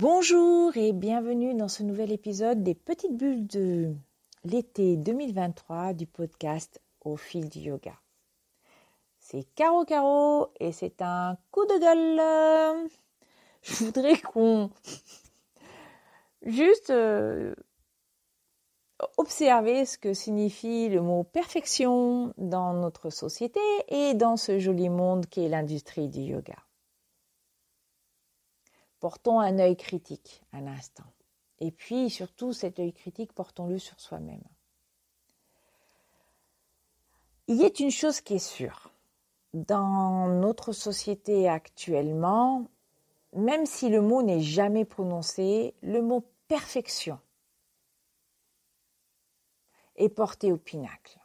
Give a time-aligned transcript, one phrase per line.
[0.00, 3.96] Bonjour et bienvenue dans ce nouvel épisode des petites bulles de
[4.44, 7.94] l'été 2023 du podcast Au fil du yoga.
[9.18, 12.88] C'est Caro Caro et c'est un coup de gueule.
[13.62, 14.70] Je voudrais qu'on
[16.42, 17.52] juste euh,
[19.16, 23.58] observer ce que signifie le mot perfection dans notre société
[23.88, 26.67] et dans ce joli monde qu'est l'industrie du yoga.
[29.00, 31.04] Portons un œil critique un instant.
[31.60, 34.42] Et puis surtout cet œil critique, portons-le sur soi-même.
[37.48, 38.90] Il y a une chose qui est sûre.
[39.54, 42.68] Dans notre société actuellement,
[43.32, 47.18] même si le mot n'est jamais prononcé, le mot perfection
[49.96, 51.18] est porté au pinacle.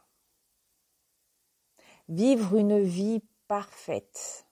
[2.08, 4.46] Vivre une vie parfaite.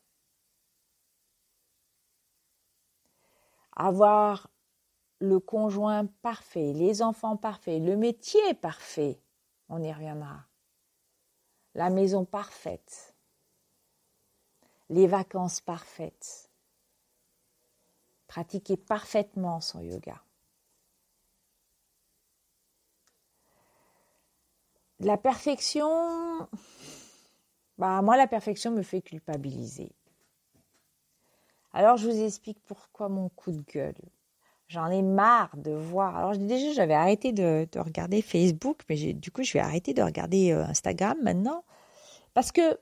[3.75, 4.51] Avoir
[5.19, 9.21] le conjoint parfait, les enfants parfaits, le métier parfait,
[9.69, 10.45] on y reviendra.
[11.75, 13.15] La maison parfaite,
[14.91, 16.51] les vacances parfaites,
[18.27, 20.21] pratiquer parfaitement son yoga.
[25.01, 26.49] La perfection,
[27.79, 29.93] bah moi la perfection me fait culpabiliser.
[31.75, 33.95] Alors je vous explique pourquoi mon coup de gueule.
[34.69, 36.17] J'en ai marre de voir.
[36.17, 40.53] Alors déjà j'avais arrêté de, regarder Facebook, mais du coup je vais arrêter de regarder
[40.53, 41.65] euh, Instagram maintenant
[42.35, 42.79] parce que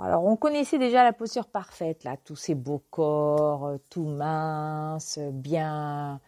[0.00, 5.18] alors on connaissait déjà la posture parfaite là, tous ces beaux corps, euh, tout minces,
[5.32, 6.20] bien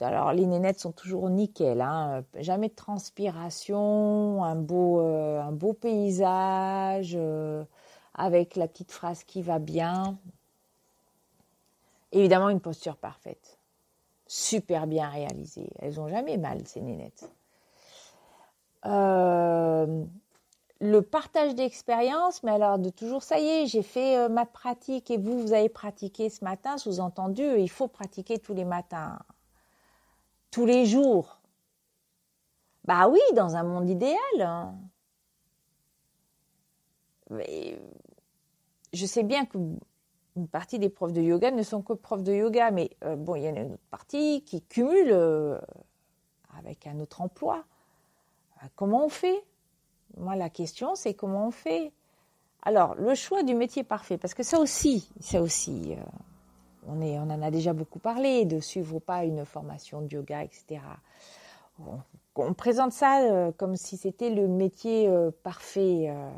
[0.00, 2.24] alors les nénettes sont toujours nickel, hein.
[2.40, 7.18] jamais de transpiration, un beau, euh, paysage
[8.14, 10.18] avec la petite phrase qui va bien.
[12.14, 13.58] Évidemment une posture parfaite,
[14.26, 15.70] super bien réalisée.
[15.80, 17.30] Elles ont jamais mal ces nénettes.
[18.86, 20.04] Euh,
[20.80, 25.18] le partage d'expérience, mais alors de toujours, ça y est, j'ai fait ma pratique et
[25.18, 29.18] vous, vous avez pratiqué ce matin, sous-entendu, il faut pratiquer tous les matins
[30.54, 31.40] tous les jours.
[32.84, 34.18] Bah oui, dans un monde idéal.
[34.38, 34.76] Hein.
[37.28, 37.76] Mais
[38.92, 39.58] je sais bien que
[40.36, 43.36] une partie des profs de yoga ne sont que profs de yoga, mais euh, bon,
[43.36, 45.58] il y en a une autre partie qui cumule euh,
[46.58, 47.64] avec un autre emploi.
[48.62, 49.44] Euh, comment on fait?
[50.16, 51.92] Moi, la question, c'est comment on fait?
[52.62, 55.94] Alors, le choix du métier parfait, parce que ça aussi, ça aussi,
[56.86, 60.80] on, en a déjà beaucoup parlé, de suivre ou pas une formation de yoga, etc.
[62.56, 66.30] présente ça euh, comme si c'était le métier euh, parfait, euh,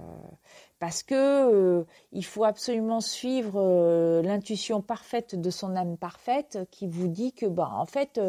[0.79, 7.33] parce que il faut absolument suivre l'intuition parfaite de son âme parfaite qui vous dit
[7.33, 8.21] que, bah, en fait,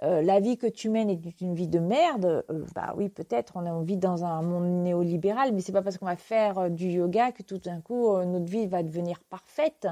[0.00, 2.44] la vie que tu mènes est une vie de merde.
[2.76, 6.14] bah oui, peut-être on vit dans un monde néolibéral, mais c'est pas parce qu'on va
[6.14, 9.88] faire du yoga que tout d'un coup notre vie va devenir parfaite.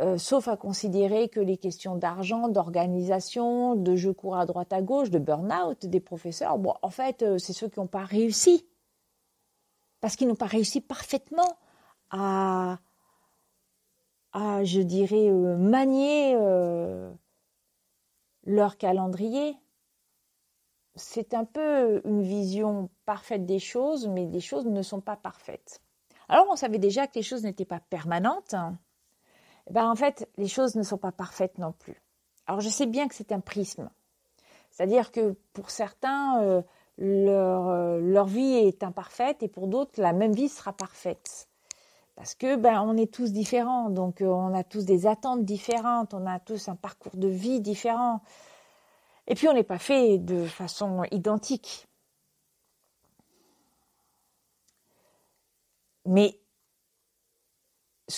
[0.00, 4.80] Euh, sauf à considérer que les questions d'argent, d'organisation, de je cours à droite à
[4.80, 8.64] gauche, de burn-out des professeurs, en fait, euh, c'est ceux qui n'ont pas réussi.
[10.00, 11.58] Parce qu'ils n'ont pas réussi parfaitement
[12.10, 12.78] à,
[14.32, 16.36] à je dirais, euh, manier
[18.44, 19.56] leur calendrier.
[20.94, 25.82] C'est un peu une vision parfaite des choses, mais les choses ne sont pas parfaites.
[26.28, 28.54] Alors, on savait déjà que les choses n'étaient pas permanentes.
[28.54, 28.78] Hein.
[29.70, 32.00] Ben, en fait, les choses ne sont pas parfaites non plus.
[32.46, 33.90] Alors je sais bien que c'est un prisme.
[34.70, 36.62] C'est-à-dire que pour certains, euh,
[36.96, 41.48] leur, euh, leur, vie est imparfaite et pour d'autres, la même vie sera parfaite.
[42.16, 46.14] Parce que ben, on est tous différents, donc euh, on a tous des attentes différentes,
[46.14, 48.22] on a tous un parcours de vie différent.
[49.26, 51.86] Et puis on n'est pas fait de façon identique.
[56.06, 56.37] Mais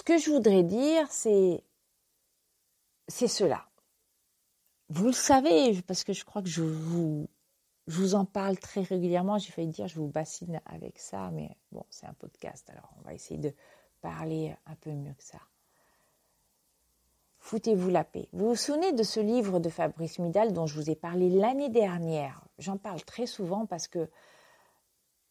[0.00, 1.62] ce que je voudrais dire, c'est
[3.06, 3.66] c'est cela.
[4.88, 7.28] Vous le savez, parce que je crois que je vous,
[7.86, 9.36] je vous en parle très régulièrement.
[9.36, 13.02] J'ai failli dire je vous bassine avec ça, mais bon, c'est un podcast, alors on
[13.02, 13.52] va essayer de
[14.00, 15.40] parler un peu mieux que ça.
[17.40, 18.30] Foutez-vous la paix.
[18.32, 21.68] Vous vous souvenez de ce livre de Fabrice Midal dont je vous ai parlé l'année
[21.68, 22.42] dernière?
[22.56, 24.08] J'en parle très souvent parce que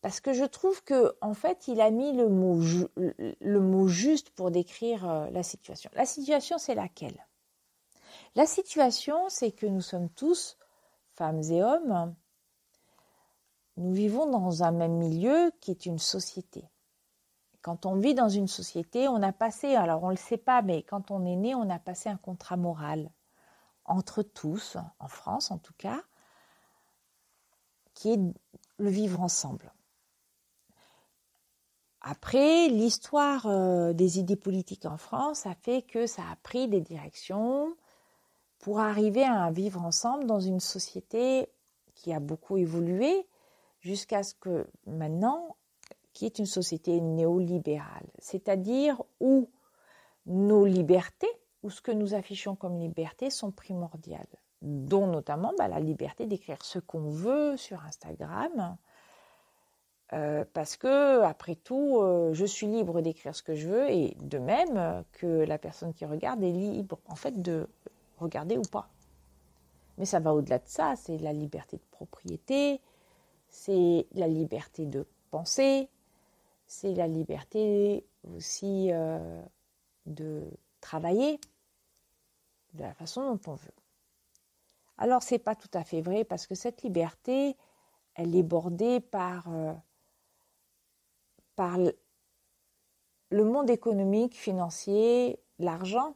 [0.02, 2.62] parce que je trouve que en fait, il a mis le mot,
[2.96, 5.90] le mot juste pour décrire euh, la situation.
[5.94, 7.28] La situation, c'est laquelle?
[8.36, 10.58] La situation, c'est que nous sommes tous,
[11.16, 12.16] femmes et hommes,
[13.78, 16.70] nous vivons dans un même milieu qui est une société.
[17.62, 20.62] Quand on vit dans une société, on a passé, alors on ne le sait pas,
[20.62, 23.12] mais quand on est né, on a passé un contrat moral
[23.84, 26.02] entre tous, en France en tout cas,
[27.94, 28.20] qui est
[28.78, 29.74] le vivre ensemble.
[32.02, 36.82] Après, l'histoire euh, des idées politiques en France a fait que ça a pris des
[36.82, 37.76] directions
[38.60, 41.50] pour arriver à vivre ensemble dans une société
[41.96, 43.28] qui a beaucoup évolué
[43.82, 45.58] jusqu'à ce que maintenant,
[46.14, 49.50] qui est une société néolibérale, c'est-à-dire où
[50.26, 51.30] nos libertés,
[51.64, 54.28] ou ce que nous affichons comme liberté, sont primordiales,
[54.62, 58.78] dont notamment bah, la liberté d'écrire ce qu'on veut sur Instagram,
[60.14, 64.18] euh, parce que, après tout, euh, je suis libre d'écrire ce que je veux et
[64.22, 67.68] de même que la personne qui regarde est libre, en fait, de
[68.18, 68.90] regarder ou pas.
[69.98, 72.82] Mais ça va au-delà de ça, c'est la liberté de propriété,
[73.50, 75.90] c'est la liberté de penser,
[76.66, 79.42] c'est la liberté aussi euh,
[80.06, 80.44] de
[80.82, 81.40] travailler
[82.74, 83.74] de la façon dont on veut.
[84.98, 87.56] Alors, c'est pas tout à fait vrai parce que cette liberté,
[88.16, 89.48] elle est bordée par
[91.60, 96.16] par le monde économique, financier, l'argent.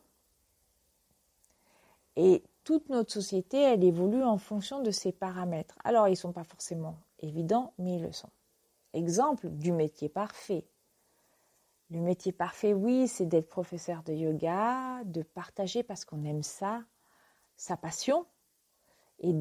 [2.16, 5.75] Et toute notre société, elle évolue en fonction de ces paramètres.
[5.84, 8.30] Alors, ils ne sont pas forcément évidents, mais ils le sont.
[8.94, 10.66] Exemple du métier parfait.
[11.90, 16.86] Le métier parfait, oui, c'est d'être professeur de yoga, de partager parce qu'on aime ça,
[17.57, 18.25] sa passion,
[19.19, 19.34] et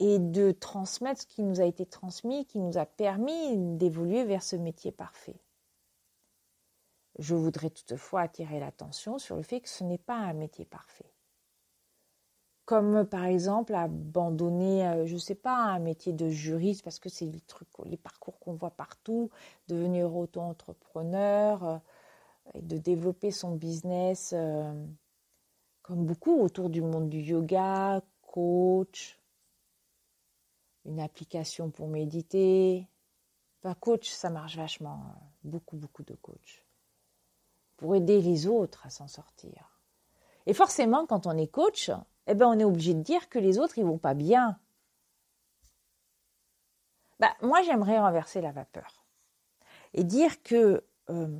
[0.00, 4.42] et de transmettre ce qui nous a été transmis, qui nous a permis d'évoluer vers
[4.42, 5.40] ce métier parfait.
[7.18, 11.12] Je voudrais toutefois attirer l'attention sur le fait que ce n'est pas un métier parfait.
[12.64, 17.08] Comme par exemple abandonner, euh, je ne sais pas, un métier de juriste parce que
[17.08, 17.42] c'est les
[17.86, 19.30] les parcours qu'on voit partout,
[19.68, 21.78] devenir auto-entrepreneur, euh,
[22.60, 24.72] de développer son business euh,
[25.82, 29.17] comme beaucoup autour du monde du yoga, coach,
[30.88, 32.88] une application pour méditer.
[33.58, 35.04] Enfin, coach, ça marche vachement.
[35.06, 35.20] Hein.
[35.44, 36.64] Beaucoup, beaucoup de coach.
[37.76, 39.78] Pour aider les autres à s'en sortir.
[40.46, 41.90] Et forcément, quand on est coach,
[42.26, 44.58] eh ben, on est obligé de dire que les autres, ils vont pas bien.
[47.20, 49.04] Bah, moi, j'aimerais renverser la vapeur.
[49.92, 51.38] Et dire que, euh,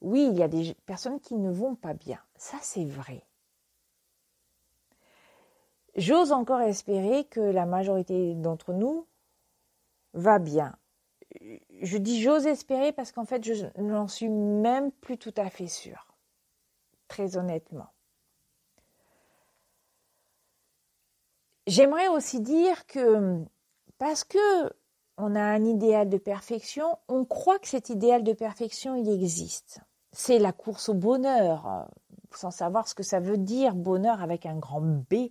[0.00, 2.20] oui, il y a des personnes qui ne vont pas bien.
[2.36, 3.24] Ça, c'est vrai.
[5.96, 9.06] J'ose encore espérer que la majorité d'entre nous
[10.12, 10.76] va bien.
[11.82, 15.68] Je dis j'ose espérer parce qu'en fait, je n'en suis même plus tout à fait
[15.68, 16.16] sûre.
[17.08, 17.88] Très honnêtement.
[21.66, 23.44] J'aimerais aussi dire que
[23.98, 24.72] parce que
[25.16, 29.80] on a un idéal de perfection, on croit que cet idéal de perfection, il existe.
[30.12, 31.88] C'est la course au bonheur,
[32.34, 35.30] sans savoir ce que ça veut dire, bonheur avec un grand B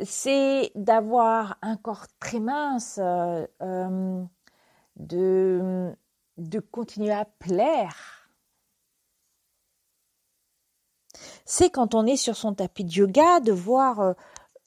[0.00, 4.24] c'est d'avoir un corps très mince, euh, euh,
[4.96, 5.92] de,
[6.38, 8.30] de continuer à plaire.
[11.44, 14.12] C'est quand on est sur son tapis de yoga de voir euh,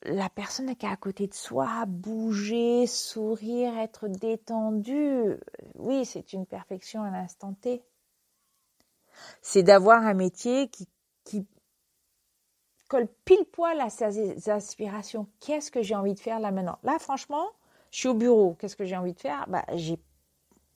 [0.04, 5.38] la personne qui est à côté de soi bouger, sourire, être détendue.
[5.75, 7.83] Oui, c'est une perfection à l'instant T.
[9.42, 10.88] C'est d'avoir un métier qui,
[11.24, 11.48] qui
[12.88, 15.28] colle pile poil à ses aspirations.
[15.40, 16.78] Qu'est-ce que j'ai envie de faire là maintenant?
[16.83, 17.48] Là, franchement,
[17.92, 18.56] je suis au bureau.
[18.59, 19.45] Qu'est-ce que j'ai envie de faire?
[19.48, 19.98] Bah, j'ai,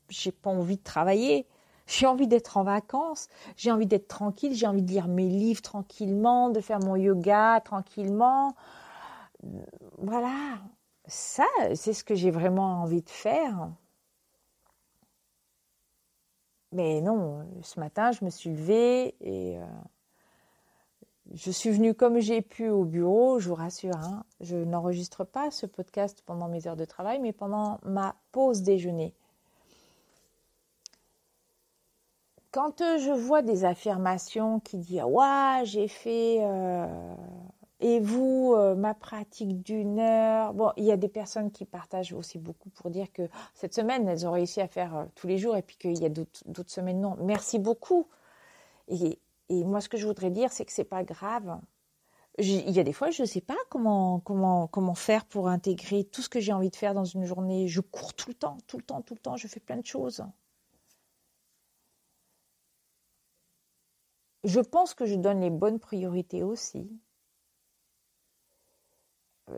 [0.10, 1.48] j'ai pas envie de travailler.
[1.88, 3.28] J'ai envie d'être en vacances.
[3.58, 4.54] J'ai envie d'être tranquille.
[4.54, 8.56] J'ai envie de lire mes livres tranquillement, de faire mon yoga tranquillement.
[9.98, 10.60] Voilà.
[11.08, 13.72] Ça, c'est ce que j'ai vraiment envie de faire.
[16.72, 19.66] Mais non, ce matin, je me suis levée et euh,
[21.34, 23.96] je suis venue comme j'ai pu au bureau, je vous rassure.
[23.96, 24.24] Hein.
[24.42, 29.14] je n'enregistre pas ce podcast pendant mes heures de travail, mais pendant ma pause déjeuner.
[32.52, 36.40] Quand euh, je vois des affirmations qui disent Ouais, j'ai fait.
[36.42, 36.88] Euh,
[37.82, 40.54] et vous, euh, ma pratique d'une heure.
[40.54, 44.08] Bon, il y a des personnes qui partagent aussi beaucoup pour dire que cette semaine,
[44.08, 47.00] elles ont réussi à faire tous les jours et puis qu'il y a d'autres semaines
[47.00, 47.16] non.
[47.22, 48.08] Merci beaucoup.
[48.90, 49.20] Et
[49.50, 51.60] et moi, ce que je voudrais dire, c'est que c'est pas grave.
[52.38, 56.22] Il y a des fois, je ne sais pas comment, comment, faire pour intégrer tout
[56.22, 57.68] ce que j'ai envie de faire dans une journée.
[57.68, 59.36] Je cours tout le temps, tout le temps, tout le temps.
[59.36, 60.24] Je fais plein de choses.
[64.44, 66.90] Je pense que je donne les bonnes priorités aussi.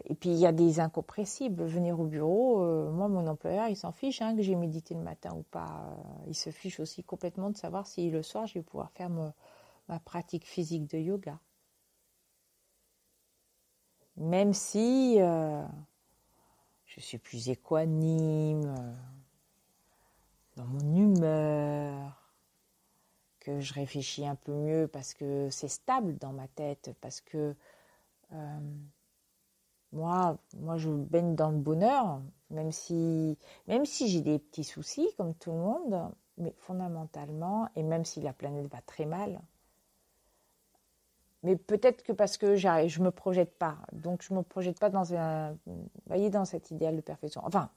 [0.06, 1.64] Et puis il y a des incompressibles.
[1.66, 5.02] Venir au bureau, euh, moi mon employeur il s'en fiche hein, que j'ai médité le
[5.02, 5.98] matin ou pas.
[6.28, 9.10] Il se fiche aussi complètement de savoir si le soir je vais pouvoir faire
[9.92, 11.38] ma pratique physique de yoga.
[14.16, 15.64] Même si euh,
[16.86, 18.94] je suis plus équanime euh,
[20.56, 22.18] dans mon humeur,
[23.42, 27.56] que je réfléchis un peu mieux parce que c'est stable dans ma tête, parce que
[28.32, 28.60] euh,
[29.92, 35.10] moi, moi, je baigne dans le bonheur, même si, même si j'ai des petits soucis,
[35.18, 39.42] comme tout le monde, mais fondamentalement, et même si la planète va très mal,
[41.44, 45.14] mais peut-être que parce que je me projette pas, donc je me projette pas dans
[45.16, 45.58] un,
[46.06, 47.42] voyez, dans cet idéal de perfection.
[47.44, 47.70] Enfin,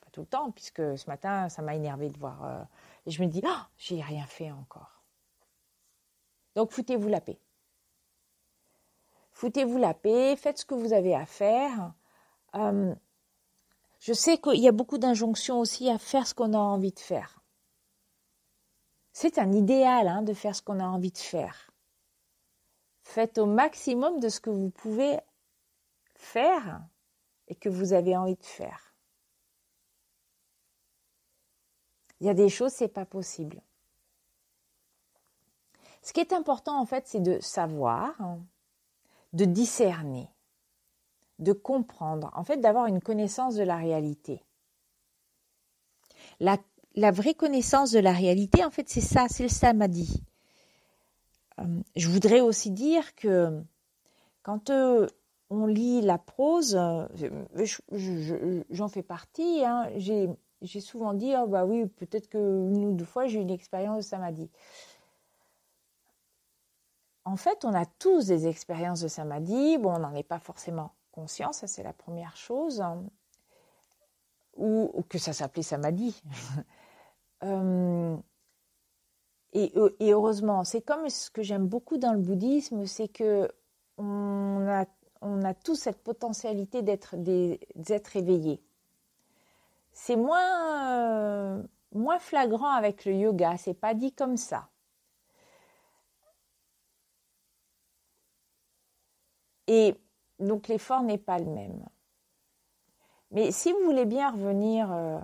[0.00, 2.62] pas tout le temps, puisque ce matin, ça m'a énervé de voir, euh,
[3.06, 5.02] et je me dis, oh, j'ai rien fait encore.
[6.54, 7.38] Donc foutez-vous la paix.
[9.32, 11.92] Foutez-vous la paix, faites ce que vous avez à faire.
[12.54, 12.94] Euh,
[13.98, 16.98] je sais qu'il y a beaucoup d'injonctions aussi à faire ce qu'on a envie de
[16.98, 17.42] faire.
[19.12, 21.71] C'est un idéal hein, de faire ce qu'on a envie de faire.
[23.02, 25.18] Faites au maximum de ce que vous pouvez
[26.14, 26.82] faire
[27.48, 28.94] et que vous avez envie de faire.
[32.20, 33.60] Il y a des choses, c'est pas possible.
[36.02, 38.14] Ce qui est important en fait, c'est de savoir
[39.32, 40.28] de discerner,
[41.38, 44.44] de comprendre, en fait d'avoir une connaissance de la réalité.
[46.40, 46.58] La,
[47.10, 50.22] vraie connaissance de la réalité, en fait, c'est ça, c'est le samadhi.
[51.62, 53.62] Euh, je voudrais aussi dire que
[54.42, 55.06] quand euh,
[55.50, 57.06] on lit la prose, euh,
[58.70, 63.04] j'en fais partie, hein, j'ai souvent dit, oh bah oui, peut-être que une ou deux
[63.04, 64.50] fois j'ai eu une expérience de samadhi
[67.24, 69.78] en fait, on a tous des expériences de samadhi.
[69.78, 72.82] Bon, on n'en est pas forcément conscient, ça c'est la première chose.
[74.56, 76.20] Ou, que ça s'appelait samadhi.
[79.54, 83.50] et, heureusement, c'est comme ce que j'aime beaucoup dans le bouddhisme, c'est que
[83.98, 84.86] on a,
[85.20, 88.62] on a tous cette potentialité d'être des êtres éveillés.
[89.92, 94.68] C'est moins, euh, moins flagrant avec le yoga, c'est pas dit comme ça.
[99.66, 99.94] Et
[100.38, 101.84] donc l'effort n'est pas le même.
[103.30, 105.18] Mais si vous voulez bien revenir, euh,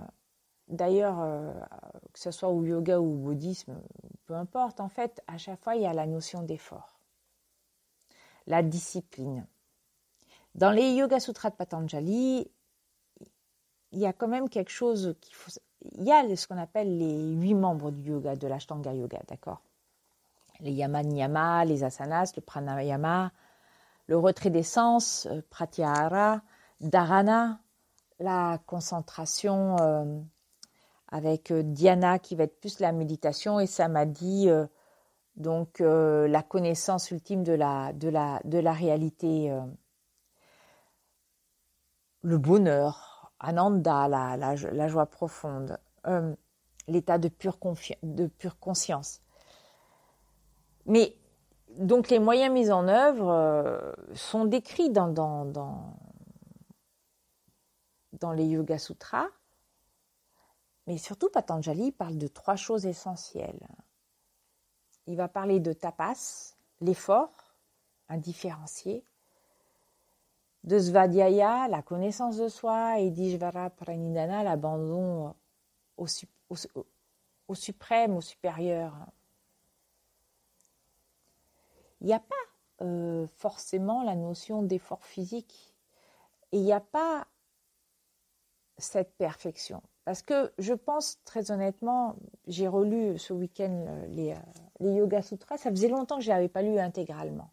[0.67, 1.51] d'ailleurs, euh,
[2.13, 3.79] que ce soit au yoga ou au bouddhisme,
[4.29, 6.99] peu importe, en fait, à chaque fois, il y a la notion d'effort.
[8.45, 9.47] La discipline.
[10.53, 12.47] Dans les Yoga Sutras de Patanjali,
[13.91, 15.49] il y a quand même quelque chose qu'il faut.
[15.81, 19.61] Il y a ce qu'on appelle les huit membres du yoga, de l'Ashtanga Yoga, d'accord?
[20.59, 23.31] Les yama, niyama, les asanas, le pranayama,
[24.05, 26.41] le retrait des sens, euh, pratyahara,
[26.81, 27.61] dharana,
[28.19, 30.21] la concentration euh,
[31.11, 34.49] avec euh, dhyana qui va être plus la méditation et samadhi,
[35.35, 39.57] donc la connaissance ultime de la, de la, de la réalité,
[42.21, 45.77] le bonheur, ananda, la, la, joie profonde,
[46.89, 47.57] l'état de pure,
[48.03, 49.21] de pure conscience.
[50.85, 51.15] Mais
[51.77, 55.45] donc les moyens mis en œuvre euh, sont décrits dans, dans,
[58.13, 59.27] dans, les Yoga Sutras,
[60.89, 63.67] mais surtout Patanjali parle de trois choses essentielles.
[65.05, 67.53] Il va parler de tapas, l'effort
[68.07, 69.05] indifférencié,
[70.63, 75.35] de svadhyaya, la connaissance de soi, et d'ishvara pranidhana, l'abandon
[75.95, 76.07] au,
[77.53, 78.95] suprême, au supérieur,
[82.01, 82.35] il n'y a pas
[82.81, 85.75] euh, forcément la notion d'effort physique
[86.51, 87.27] et il n'y a pas
[88.79, 89.83] cette perfection.
[90.09, 92.15] Parce que je pense très honnêtement,
[92.47, 94.35] j'ai relu ce week-end euh, les, euh,
[94.79, 97.51] les Yoga Sutras, ça faisait longtemps que je ne l'avais pas lu intégralement.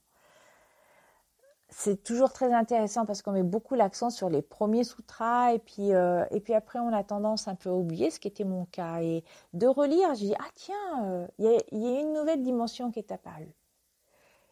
[1.69, 5.91] C'est toujours très intéressant parce qu'on met beaucoup l'accent sur les premiers sutras et puis,
[5.91, 9.03] et puis après on a tendance un peu à oublier ce qui était mon cas.
[9.03, 9.23] Et
[9.53, 13.13] de relire, je dis, ah tiens, il y, y, a une nouvelle dimension qui est
[13.13, 13.53] apparue.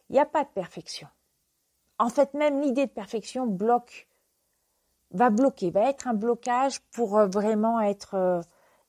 [0.09, 1.07] Il n'y a pas de perfection.
[1.97, 4.07] En fait, même l'idée de perfection bloque,
[5.11, 8.41] va bloquer, va être un blocage pour euh, vraiment être euh,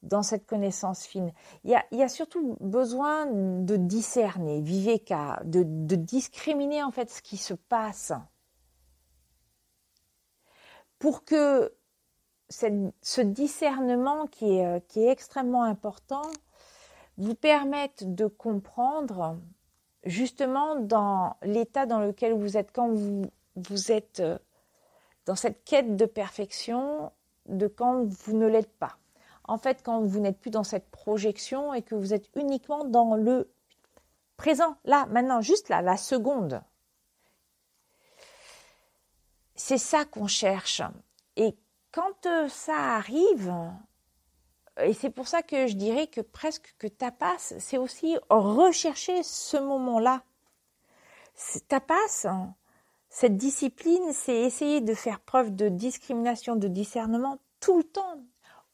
[0.03, 1.33] dans cette connaissance fine.
[1.65, 7.37] Il y a, surtout besoin de discerner, viveka, de, de discriminer en fait ce qui
[7.37, 8.13] se passe
[10.99, 11.73] pour que
[12.49, 16.23] ce discernement qui est, euh, qui est extrêmement important
[17.19, 19.37] vous permette de comprendre
[20.05, 24.23] justement dans l'état dans lequel vous êtes quand vous, êtes
[25.27, 27.13] dans cette quête de perfection,
[27.47, 28.97] de quand vous ne l'êtes pas.
[29.45, 33.15] En fait, quand vous n'êtes plus dans cette projection et que vous êtes uniquement dans
[33.15, 33.53] le
[34.37, 36.63] présent, là, maintenant, juste là, la seconde.
[39.57, 40.83] c'est ça qu'on cherche.
[41.37, 41.57] Et
[41.91, 43.53] quand euh, ça arrive,
[44.83, 49.57] et c'est pour ça que je dirais que presque que tapas, c'est aussi rechercher ce
[49.57, 50.23] moment-là.
[51.69, 52.27] Tapas,
[53.19, 58.23] cette discipline, c'est essayer de faire preuve de discrimination, de discernement tout le temps.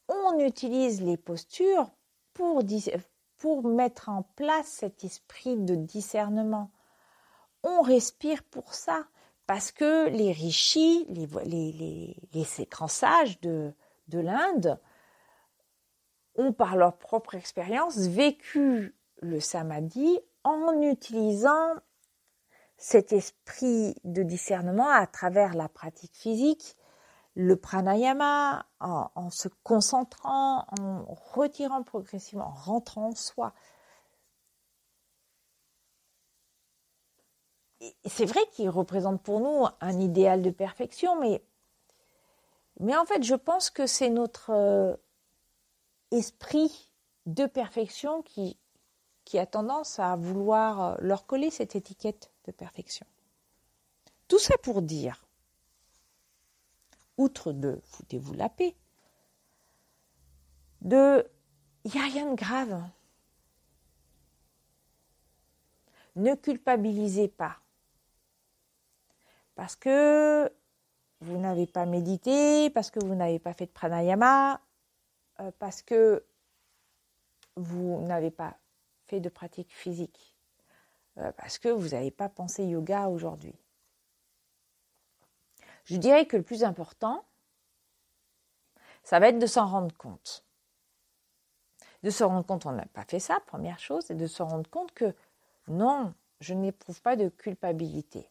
[0.08, 1.92] On utilise les postures
[2.34, 2.64] pour,
[3.38, 6.72] pour mettre en place cet esprit de discernement.
[7.62, 9.06] On respire pour ça,
[9.46, 12.44] parce que les rishis, les, les, les,
[12.88, 13.72] sages de,
[14.08, 14.80] de l'Inde,
[16.34, 21.76] ont par leur propre expérience vécu le samadhi en utilisant
[22.76, 26.76] cet esprit de discernement à travers la pratique physique,
[27.34, 33.54] le pranayama, en, se concentrant, en retirant progressivement, en rentrant en soi.
[38.04, 41.42] C'est vrai qu'il représente pour nous un idéal de perfection, mais,
[42.78, 44.96] mais en fait, je pense que c'est notre euh,
[46.10, 46.90] esprit
[47.26, 48.58] de perfection qui,
[49.24, 53.06] qui a tendance à vouloir euh, leur coller cette étiquette de perfection.
[54.28, 55.24] Tout ça pour dire,
[57.16, 58.74] outre de foutez-vous la paix,
[60.80, 61.26] de
[61.84, 62.82] il n'y a rien de grave.
[66.14, 67.56] Ne culpabilisez pas.
[69.54, 70.52] Parce que
[71.20, 74.60] vous n'avez pas médité, parce que vous n'avez pas fait de pranayama,
[75.40, 76.24] euh, parce que
[77.56, 78.56] vous n'avez pas
[79.20, 80.36] de pratique physique,
[81.18, 83.54] euh, parce que vous n'avez pas pensé yoga aujourd'hui.
[85.84, 87.24] Je dirais que le plus important,
[89.02, 90.44] ça va être de s'en rendre compte.
[92.02, 94.68] De se rendre compte qu'on n'a pas fait ça, première chose, et de se rendre
[94.70, 95.14] compte que
[95.68, 98.30] non, je n'éprouve pas de culpabilité.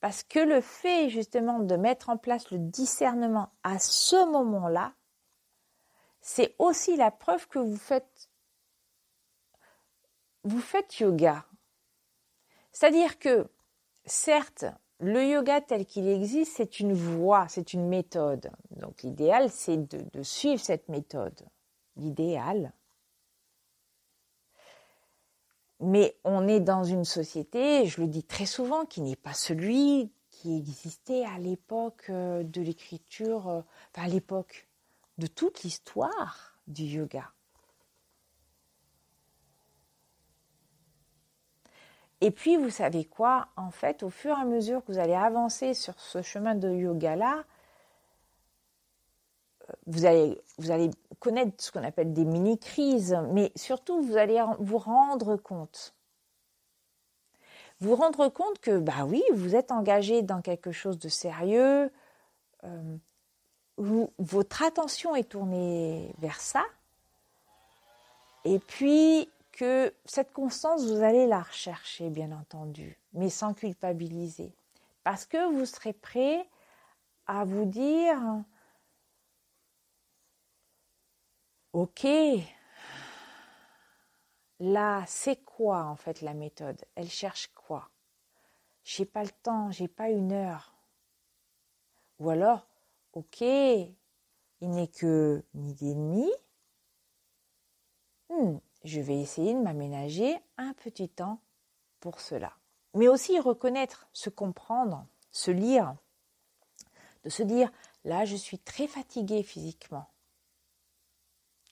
[0.00, 4.92] Parce que le fait justement de mettre en place le discernement à ce moment-là,
[6.20, 8.27] c'est aussi la preuve que vous faites
[10.48, 11.44] vous faites yoga.
[12.72, 13.48] C'est-à-dire que
[14.06, 14.64] certes,
[15.00, 18.50] le yoga tel qu'il existe, c'est une voie, c'est une méthode.
[18.70, 21.40] Donc l'idéal, c'est de, suivre cette méthode.
[21.96, 22.72] L'idéal.
[25.80, 30.12] Mais on est dans une société, je le dis très souvent, qui n'est pas celui
[30.30, 33.60] qui existait à l'époque euh, de l'écriture, euh,
[33.92, 34.68] enfin à l'époque
[35.18, 37.32] de toute l'histoire du yoga.
[42.20, 43.48] Et puis, vous savez quoi?
[43.56, 46.68] En fait, au fur et à mesure que vous allez avancer sur ce chemin de
[46.68, 47.44] yoga-là,
[49.68, 54.42] euh, vous allez, vous allez connaître ce qu'on appelle des mini-crises, mais surtout, vous allez
[54.58, 55.94] vous rendre compte.
[57.80, 61.92] Vous rendre compte que, bah oui, vous êtes engagé dans quelque chose de sérieux,
[62.64, 62.96] euh,
[63.76, 66.64] votre attention est tournée vers ça,
[68.44, 69.28] et puis
[69.58, 74.54] que cette constance, vous allez la rechercher, bien entendu, mais sans culpabiliser,
[75.02, 76.48] parce que vous serez prêt
[77.26, 78.20] à vous dire,
[81.72, 82.06] ok,
[84.60, 86.80] là, c'est quoi en fait la méthode?
[86.94, 87.90] Elle cherche quoi?
[88.84, 90.74] J'ai pas le temps, j'ai pas une heure.
[92.20, 92.68] Ou alors,
[93.14, 93.80] Ok, il
[94.60, 96.30] n'est que midi et demi.
[98.30, 101.40] Hmm, je vais essayer de m'aménager un petit temps
[102.00, 102.52] pour cela.
[102.94, 105.94] Mais aussi reconnaître, se comprendre, se lire,
[107.24, 107.70] de se dire,
[108.04, 110.06] là je suis très fatiguée physiquement.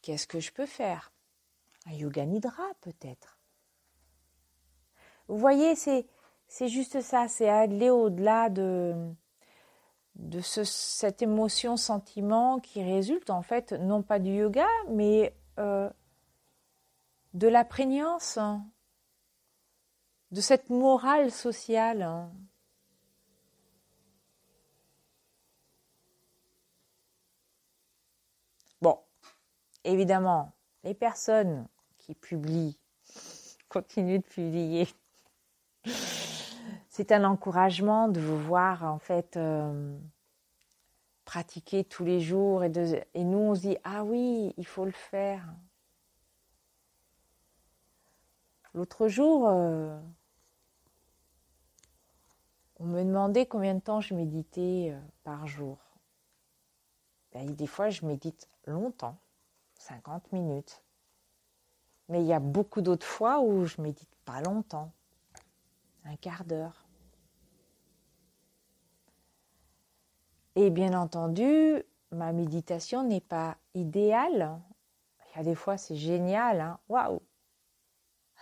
[0.03, 1.13] Qu'est-ce que je peux faire?
[1.87, 3.39] Un yoga nidra peut-être.
[5.29, 6.07] Vous voyez, c'est,
[6.47, 8.95] c'est juste ça, c'est aller au-delà de,
[10.15, 15.91] de ce, cette émotion, sentiment qui résulte en fait non pas du yoga, mais euh,
[17.37, 18.67] de la prégnance, hein,
[20.31, 22.03] de cette morale sociale.
[22.03, 22.33] Hein.
[28.81, 28.99] Bon,
[29.85, 31.69] évidemment, les personnes
[31.99, 32.79] qui publient,
[33.69, 34.89] continuent de publier
[36.89, 39.99] c'est un encouragement de vous voir en fait euh,
[41.27, 42.71] pratiquer tous les jours et,
[43.15, 45.47] nous on se dit ah oui il faut le faire.
[48.77, 49.99] L'autre jour, euh,
[52.79, 55.79] on me demandait combien de temps je méditais euh, par jour.
[57.33, 59.17] Ben, des fois, je médite longtemps,
[59.79, 60.83] 50 minutes.
[62.11, 64.93] Mais il y a beaucoup d'autres fois où je médite pas longtemps,
[66.05, 66.85] un quart d'heure.
[70.55, 74.61] Et bien entendu, ma méditation n'est pas idéale.
[75.33, 76.61] Il y a des fois, c'est génial.
[76.61, 76.79] Hein.
[76.91, 77.23] Waouh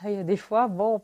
[0.02, 1.00] Il y a des fois, bon,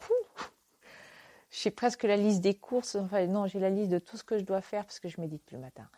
[1.50, 2.96] j'ai presque la liste des courses.
[2.96, 5.20] Enfin, non, j'ai la liste de tout ce que je dois faire parce que je
[5.20, 5.88] médite le matin.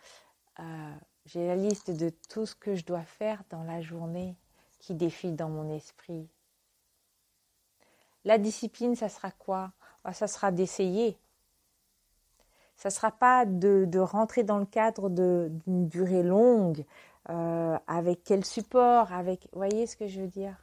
[0.60, 0.94] Euh,
[1.26, 4.36] j'ai la liste de tout ce que je dois faire dans la journée
[4.78, 6.28] qui défile dans mon esprit.
[8.24, 9.72] La discipline, ça sera quoi?
[10.04, 11.18] Ah, Ça sera d'essayer.
[12.76, 16.84] Ça ne sera pas de, rentrer dans le cadre d'une durée longue,
[17.30, 19.48] euh, avec quel support, avec...
[19.52, 20.56] Vous voyez ce que je veux dire?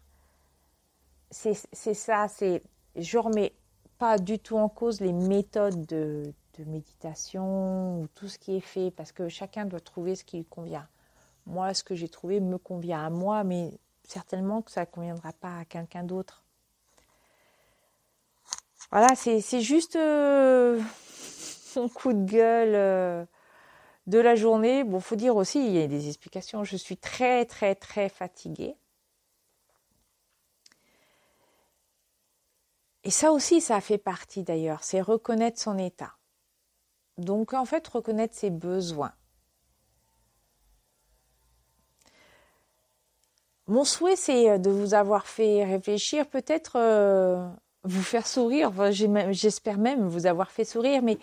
[1.31, 1.53] C'est
[1.93, 2.63] ça, c'est...
[2.95, 3.53] Je remets
[3.99, 6.33] pas du tout en cause les méthodes de,
[6.65, 10.45] méditation ou tout ce qui est fait, parce que chacun doit trouver ce qui lui
[10.45, 10.89] convient.
[11.45, 13.71] Moi, ce que j'ai trouvé me convient à moi, mais
[14.03, 16.43] certainement que ça ne conviendra pas à quelqu'un d'autre.
[18.91, 20.81] Voilà, c'est juste euh,
[21.77, 23.25] mon coup de gueule euh,
[24.07, 24.83] de la journée.
[24.83, 26.65] Bon, faut dire aussi, il y a des explications.
[26.65, 28.75] Je suis très, très, très fatiguée.
[33.03, 36.13] Et ça aussi, ça fait partie d'ailleurs, c'est reconnaître son état.
[37.17, 39.13] Donc en fait, reconnaître ses besoins.
[43.67, 47.47] Mon souhait, c'est euh, de vous avoir fait réfléchir, peut-être euh,
[47.83, 48.71] vous faire sourire.
[49.31, 51.19] J'espère même vous avoir fait sourire, mais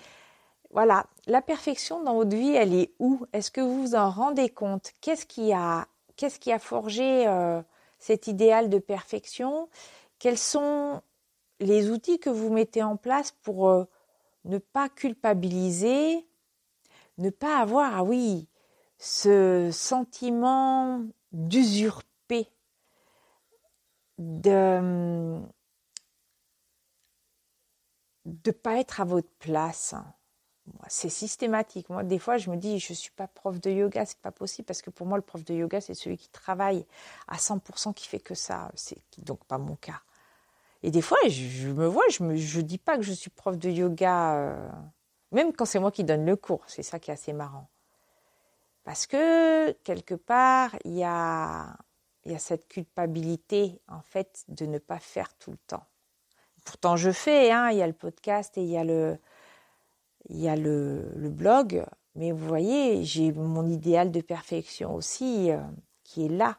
[0.70, 3.26] voilà, la perfection dans votre vie, elle est où?
[3.32, 4.92] Est-ce que vous vous en rendez compte?
[5.00, 7.60] Qu'est-ce qui a, qui a forgé euh,
[7.98, 9.68] cet idéal de perfection?
[10.18, 11.02] Quels sont
[11.60, 13.86] les outils que vous mettez en place pour
[14.44, 16.26] ne pas culpabiliser,
[17.18, 18.48] ne pas avoir, ah oui,
[18.98, 22.48] ce sentiment d'usurper,
[24.18, 25.40] de
[28.24, 29.94] ne pas être à votre place.
[30.88, 31.86] C'est systématique.
[32.04, 34.66] Des fois, je me dis, je ne suis pas prof de yoga, c'est pas possible
[34.66, 36.84] parce que pour moi, le prof de yoga, c'est celui qui travaille
[37.28, 38.72] à 100%, qui fait que ça.
[38.74, 40.02] C'est donc pas mon cas.
[40.82, 43.70] Et des fois, je, me vois, je ne dis pas que je suis prof de
[43.70, 44.68] yoga, euh,
[45.32, 46.62] même quand c'est moi qui donne le cours.
[46.66, 47.68] C'est ça qui est assez marrant.
[48.84, 51.76] Parce que, quelque part, il y a,
[52.24, 55.84] y a cette culpabilité, en fait, de ne pas faire tout le temps.
[56.64, 59.18] Pourtant, je fais, hein, il y a le podcast et il y a le,
[60.28, 61.84] y a le, blog.
[62.14, 65.60] Mais vous voyez, j'ai mon idéal de perfection aussi euh,
[66.04, 66.58] qui est là.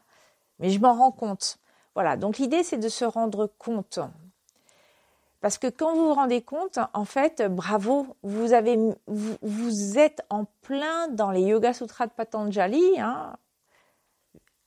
[0.58, 1.58] Mais je m'en rends compte.
[1.98, 3.98] Voilà, donc l'idée c'est de se rendre compte.
[5.40, 11.32] Parce que quand vous vous rendez compte, en fait, bravo, vous, êtes en plein dans
[11.32, 13.34] les Yoga Sutras de Patanjali, hein,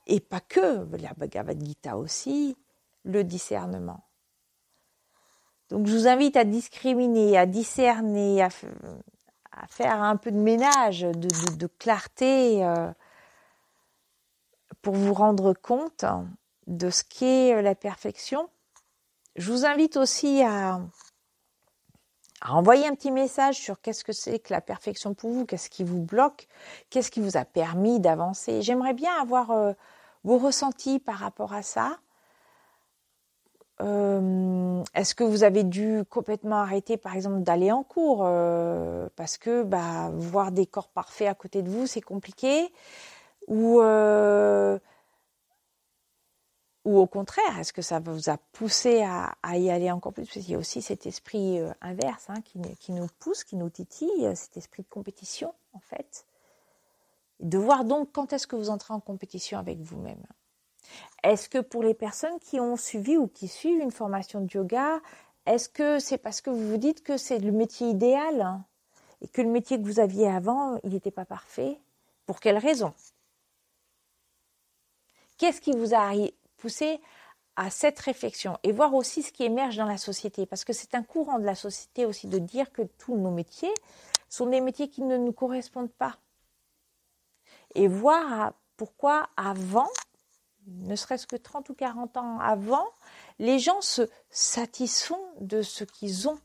[0.08, 2.58] et pas que, la Bhagavad Gita aussi,
[3.06, 4.04] le discernement.
[5.70, 8.50] Donc je vous invite à discriminer, à discerner, à,
[9.70, 12.91] faire un peu de ménage, de, clarté euh,
[14.82, 16.04] pour vous rendre compte
[16.67, 18.50] de ce qu'est euh, la perfection.
[19.36, 20.80] Je vous invite aussi à,
[22.47, 25.84] envoyer un petit message sur qu'est-ce que c'est que la perfection pour vous, qu'est-ce qui
[25.84, 26.47] vous bloque,
[26.89, 28.62] qu'est-ce qui vous a permis d'avancer.
[28.62, 29.74] J'aimerais bien avoir euh,
[30.24, 32.00] vos ressentis par rapport à ça.
[33.82, 38.19] Euh, est-ce que vous avez dû complètement arrêter, par exemple, d'aller en cours
[39.15, 42.71] parce que bah, voir des corps parfaits à côté de vous, c'est compliqué?
[43.47, 43.82] Ou
[46.84, 50.24] ou au contraire, est-ce que ça vous a poussé à, y aller encore plus?
[50.24, 53.70] Parce qu'il y a aussi cet esprit euh, inverse hein, qui, nous pousse, qui nous
[53.70, 56.26] titille, euh, cet esprit de compétition en fait.
[57.39, 60.24] De voir donc quand est-ce que vous entrez en compétition avec vous-même.
[61.24, 65.00] Est-ce que pour les personnes qui ont suivi ou qui suivent une formation de yoga,
[65.46, 68.65] est-ce que c'est parce que vous vous dites que c'est le métier idéal hein,
[69.22, 71.80] et que le métier que vous aviez avant, il n'était pas parfait?
[72.26, 72.94] Pour quelle raison?
[75.38, 76.13] Qu'est-ce qui vous a
[76.62, 77.02] pousser
[77.56, 80.45] à cette réflexion et voir aussi ce qui émerge dans la société.
[80.45, 83.74] Parce que c'est un courant de la société aussi de dire que tous nos métiers
[84.30, 86.17] sont des métiers qui ne nous correspondent pas.
[87.76, 89.89] Et voir pourquoi avant,
[90.67, 92.88] ne serait-ce que 30 ou 40 ans avant,
[93.39, 96.39] les gens se satisfont de ce qu'ils ont.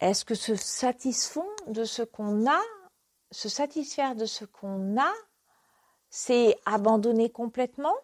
[0.00, 2.60] Est-ce que se satisfont de ce qu'on a,
[3.30, 5.12] se satisfaire de ce qu'on a,
[6.08, 7.94] c'est abandonner complètement?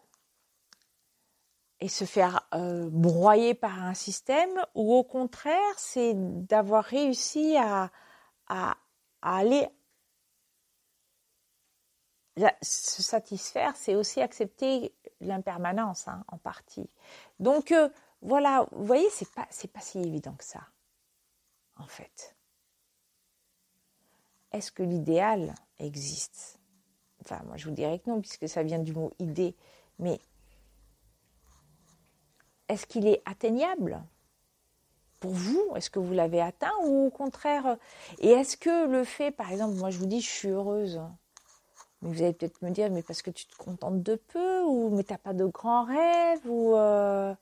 [1.80, 7.90] Et se faire euh, broyer par un système, ou au contraire, c'est d'avoir réussi à,
[9.22, 9.68] aller
[12.62, 16.88] se satisfaire, c'est aussi accepter l'impermanence hein, en partie.
[17.40, 17.88] Donc euh,
[18.22, 20.60] voilà, vous voyez, c'est pas c'est pas si évident que ça,
[21.76, 22.36] en fait.
[24.52, 26.58] est-ce que l'idéal existe?
[27.22, 29.54] Enfin, moi, je vous dirais que non, puisque ça vient du mot idée.
[29.98, 30.20] Mais
[32.68, 34.02] est-ce qu'il est atteignable
[35.20, 35.72] pour vous?
[35.76, 37.76] Est-ce que vous l'avez atteint ou au contraire
[38.18, 41.00] Et est-ce que le fait, par exemple, moi je vous dis, je suis heureuse.
[42.02, 44.90] Mais vous allez peut-être me dire, mais parce que tu te contentes de peu ou
[44.90, 47.35] mais t'as pas de grands rêves ou euh,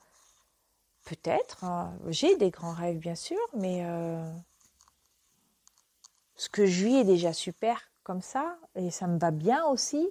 [1.05, 1.65] peut-être.
[1.65, 1.93] Hein.
[2.09, 4.25] J'ai des grands rêves bien sûr, mais euh,
[6.37, 10.09] ce que je vis est déjà super comme ça et ça me va bien aussi.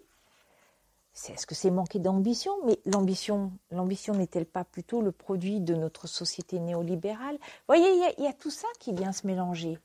[1.16, 2.52] Est-ce que c'est manquer d'ambition?
[2.66, 7.36] Mais l'ambition, l'ambition n'est-elle pas plutôt le produit de notre société néolibérale?
[7.36, 9.78] Vous voyez, il y, a tout ça qui vient se mélanger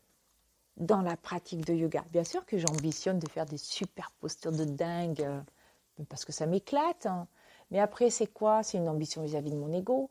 [0.78, 2.04] dans la pratique de yoga.
[2.12, 5.40] Bien sûr que j'ambitionne de faire des super postures de dingue, euh,
[6.08, 7.04] parce que ça m'éclate.
[7.04, 7.28] Hein.
[7.70, 8.62] Mais après, c'est quoi?
[8.62, 10.10] C'est une ambition vis-à-vis de mon ego.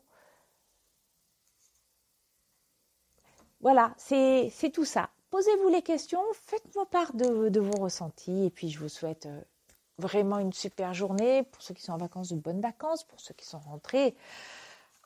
[3.60, 5.10] Voilà, c'est, tout ça.
[5.30, 9.40] Posez-vous les questions, faites-moi part de, de, vos ressentis, et puis je vous souhaite euh,
[9.98, 11.42] vraiment une super journée.
[11.42, 13.04] Pour ceux qui sont en vacances, de bonnes vacances.
[13.04, 14.16] Pour ceux qui sont rentrés,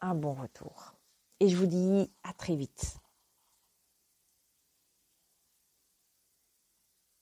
[0.00, 0.94] un bon retour.
[1.40, 2.96] Et je vous dis à très vite.